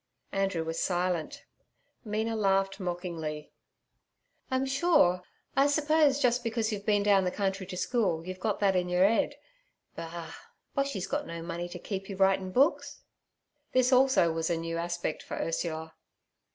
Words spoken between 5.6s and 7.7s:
suppose just because you've been down the country